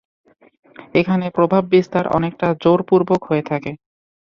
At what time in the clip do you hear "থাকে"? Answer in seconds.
3.49-3.71